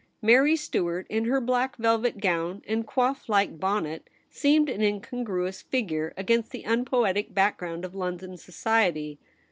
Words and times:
Mary 0.19 0.55
Stuart, 0.55 1.05
in 1.11 1.25
her 1.25 1.39
black 1.39 1.75
velvet 1.75 2.19
gown 2.19 2.63
and 2.67 2.87
coif 2.87 3.29
like 3.29 3.59
bonnet, 3.59 4.09
seemed 4.31 4.67
an 4.67 4.81
incongruous 4.81 5.61
figure 5.61 6.11
against 6.17 6.49
the 6.49 6.63
unpoetic 6.63 7.35
background 7.35 7.85
of 7.85 7.93
London 7.93 8.35
society. 8.35 9.19